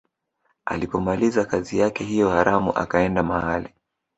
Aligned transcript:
Alipomaliza 0.65 1.45
kazi 1.45 1.77
yake 1.79 2.03
hiyo 2.03 2.29
haramu 2.29 2.75
akaenda 2.77 3.23
mahali 3.23 3.69